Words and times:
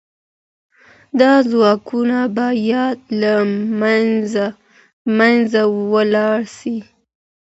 دا 1.19 1.31
ځواکونه 1.51 2.19
به 2.35 2.47
يا 2.71 2.85
له 3.21 3.33
منځه 5.17 5.63
ولاړ 5.91 6.39
سي. 6.57 6.77